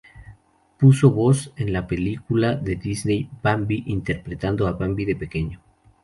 [0.79, 5.59] Puso voz en la película de Disney, Bambi, interpretando a Bambi de pequeño.